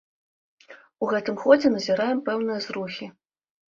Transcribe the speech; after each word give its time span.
У 1.05 1.11
гэтым 1.13 1.35
годзе 1.45 1.67
назіраем 1.77 2.27
пэўныя 2.31 2.59
зрухі. 2.69 3.05